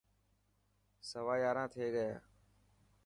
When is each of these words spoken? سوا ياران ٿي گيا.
سوا 1.09 1.35
ياران 1.43 1.67
ٿي 1.73 1.85
گيا. 1.95 2.11